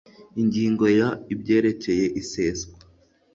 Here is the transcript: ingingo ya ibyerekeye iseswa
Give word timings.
ingingo 0.41 0.85
ya 0.99 1.09
ibyerekeye 1.33 2.05
iseswa 2.21 2.75